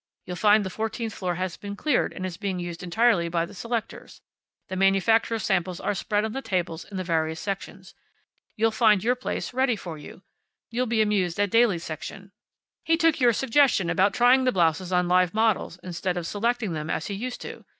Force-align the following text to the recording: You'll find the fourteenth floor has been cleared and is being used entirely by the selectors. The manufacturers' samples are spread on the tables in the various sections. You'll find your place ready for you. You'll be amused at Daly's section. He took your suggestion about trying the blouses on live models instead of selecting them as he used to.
You'll 0.25 0.35
find 0.35 0.65
the 0.65 0.71
fourteenth 0.71 1.13
floor 1.13 1.35
has 1.35 1.57
been 1.57 1.75
cleared 1.75 2.11
and 2.11 2.25
is 2.25 2.35
being 2.35 2.57
used 2.57 2.81
entirely 2.81 3.29
by 3.29 3.45
the 3.45 3.53
selectors. 3.53 4.19
The 4.67 4.75
manufacturers' 4.75 5.43
samples 5.43 5.79
are 5.79 5.93
spread 5.93 6.25
on 6.25 6.31
the 6.31 6.41
tables 6.41 6.85
in 6.85 6.97
the 6.97 7.03
various 7.03 7.39
sections. 7.39 7.93
You'll 8.55 8.71
find 8.71 9.03
your 9.03 9.13
place 9.13 9.53
ready 9.53 9.75
for 9.75 9.99
you. 9.99 10.23
You'll 10.71 10.87
be 10.87 11.03
amused 11.03 11.39
at 11.39 11.51
Daly's 11.51 11.83
section. 11.83 12.31
He 12.83 12.97
took 12.97 13.19
your 13.19 13.31
suggestion 13.31 13.91
about 13.91 14.15
trying 14.15 14.43
the 14.43 14.51
blouses 14.51 14.91
on 14.91 15.07
live 15.07 15.35
models 15.35 15.77
instead 15.83 16.17
of 16.17 16.25
selecting 16.25 16.73
them 16.73 16.89
as 16.89 17.05
he 17.05 17.13
used 17.13 17.39
to. 17.41 17.63